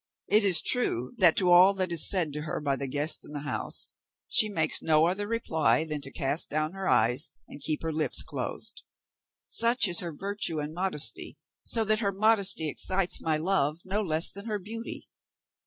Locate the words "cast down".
6.11-6.71